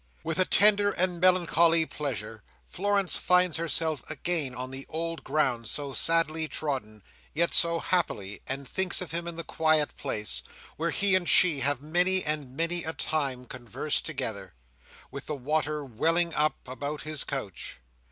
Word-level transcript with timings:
With 0.23 0.39
a 0.39 0.45
tender 0.45 0.93
melancholy 0.97 1.85
pleasure, 1.85 2.41
Florence 2.63 3.17
finds 3.17 3.57
herself 3.57 4.01
again 4.09 4.55
on 4.55 4.71
the 4.71 4.87
old 4.89 5.23
ground 5.23 5.69
so 5.69 5.93
sadly 5.93 6.47
trodden, 6.47 7.03
yet 7.35 7.53
so 7.53 7.77
happily, 7.77 8.41
and 8.47 8.67
thinks 8.67 8.99
of 8.99 9.11
him 9.11 9.27
in 9.27 9.35
the 9.35 9.43
quiet 9.43 9.95
place, 9.97 10.41
where 10.75 10.89
he 10.89 11.13
and 11.13 11.29
she 11.29 11.59
have 11.59 11.83
many 11.83 12.23
and 12.23 12.57
many 12.57 12.83
a 12.83 12.93
time 12.93 13.45
conversed 13.45 14.03
together, 14.03 14.55
with 15.11 15.27
the 15.27 15.35
water 15.35 15.85
welling 15.85 16.33
up 16.33 16.67
about 16.67 17.03
his 17.03 17.23
couch. 17.23 17.77